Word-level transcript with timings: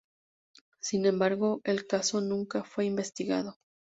Sin 0.79 1.05
embargo, 1.05 1.61
el 1.63 1.85
caso 1.85 2.21
nunca 2.21 2.63
fue 2.63 2.85
investigado. 2.85 3.59